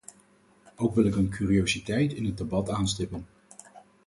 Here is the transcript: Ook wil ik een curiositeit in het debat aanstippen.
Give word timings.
Ook 0.75 0.95
wil 0.95 1.05
ik 1.05 1.15
een 1.15 1.29
curiositeit 1.29 2.13
in 2.13 2.25
het 2.25 2.37
debat 2.37 2.69
aanstippen. 2.69 3.25